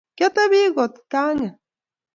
Kyatepi 0.17 0.61
kotganget 0.75 1.55